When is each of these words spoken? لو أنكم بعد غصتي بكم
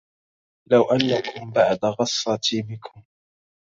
لو 0.71 0.83
أنكم 0.83 1.51
بعد 1.51 1.79
غصتي 1.85 2.61
بكم 2.61 3.03